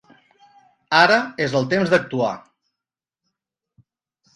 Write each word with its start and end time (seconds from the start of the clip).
Ara 1.01 1.19
és 1.47 1.55
el 1.61 1.69
temps 1.75 1.95
d'actuar. 1.95 2.33